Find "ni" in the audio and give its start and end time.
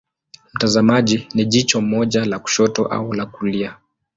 1.33-1.45